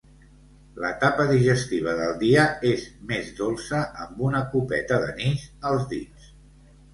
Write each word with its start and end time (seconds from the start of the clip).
L'etapa 0.83 1.25
digestiva 1.31 1.93
del 1.99 2.15
dia 2.23 2.45
és 2.69 2.87
més 3.11 3.29
dolça 3.41 3.83
amb 4.07 4.25
una 4.31 4.41
copeta 4.55 4.99
d'anís 5.05 5.47
als 5.75 5.87
dits. 5.95 6.33